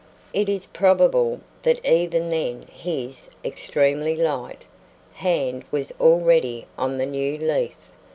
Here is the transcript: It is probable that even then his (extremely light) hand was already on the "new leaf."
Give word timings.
It 0.33 0.49
is 0.49 0.65
probable 0.65 1.41
that 1.61 1.79
even 1.85 2.31
then 2.31 2.65
his 2.73 3.29
(extremely 3.45 4.15
light) 4.17 4.63
hand 5.13 5.63
was 5.69 5.93
already 6.01 6.65
on 6.75 6.97
the 6.97 7.05
"new 7.05 7.37
leaf." 7.37 7.75